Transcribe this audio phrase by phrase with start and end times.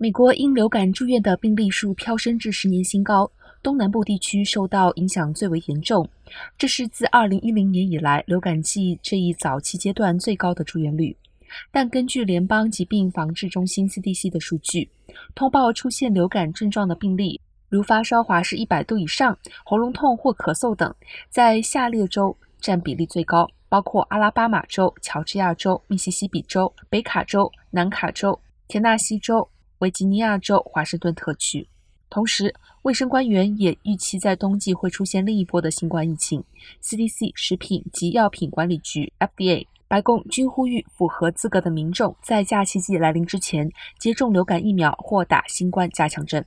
[0.00, 3.28] 美国因流感住院的病例数飙升至十年新高，
[3.64, 6.08] 东南部地区受到影响最为严重。
[6.56, 11.16] 这是自2010年以来流感季这一早期阶段最高的住院率。
[11.72, 14.88] 但根据联邦疾病防治中心 （CDC） 的数据，
[15.34, 20.94] 通报出现流感症状的病例，如发烧华氏一百度以上、喉咙痛或咳嗽等，
[21.28, 28.38] 在下列州占比例最高，包括阿拉巴马州、乔治亚州、密西西比州、北卡州、南卡州、
[28.68, 29.48] 田纳西州。
[29.78, 31.68] 维吉尼亚州华盛顿特区。
[32.10, 36.42] 同时，卫生官员也预期在冬季会出现另一波的新冠疫情。
[36.82, 46.44] CDC 食品及药品管理局 （FDA）、白宫均呼吁符合资格的民众在假期季来临之前接种流感疫苗或打新冠加强针。